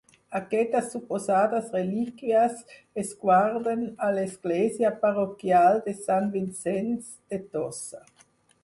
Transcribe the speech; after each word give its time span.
Aquestes 0.37 0.85
suposades 0.93 1.67
relíquies 1.75 2.63
es 3.03 3.11
guarden 3.27 3.85
a 4.07 4.11
l'església 4.17 4.93
parroquial 5.05 5.79
de 5.91 5.97
Sant 6.03 6.35
Vicenç 6.39 7.15
de 7.37 7.43
Tossa. 7.55 8.05